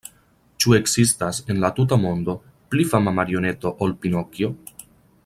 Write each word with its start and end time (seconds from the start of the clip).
Ĉu 0.63 0.71
ekzistas, 0.77 1.41
en 1.53 1.59
la 1.65 1.71
tuta 1.79 1.99
mondo, 2.07 2.35
pli 2.73 2.89
fama 2.95 3.15
marioneto 3.21 3.77
ol 3.87 3.95
Pinokjo? 4.07 4.55